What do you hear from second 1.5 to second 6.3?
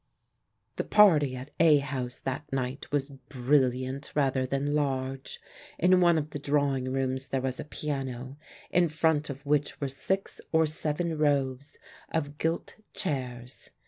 A House that night was brilliant rather than large. In one